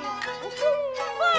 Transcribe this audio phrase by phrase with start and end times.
[0.00, 1.29] 呜